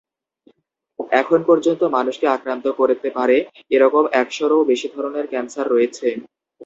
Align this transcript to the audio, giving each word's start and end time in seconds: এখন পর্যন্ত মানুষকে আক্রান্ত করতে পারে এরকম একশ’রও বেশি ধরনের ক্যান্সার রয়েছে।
এখন 1.13 1.39
পর্যন্ত 1.47 1.81
মানুষকে 1.95 2.25
আক্রান্ত 2.29 2.65
করতে 2.79 3.09
পারে 3.17 3.37
এরকম 3.71 4.03
একশ’রও 4.21 4.67
বেশি 4.71 4.87
ধরনের 4.95 5.25
ক্যান্সার 5.31 5.65
রয়েছে। 5.69 6.07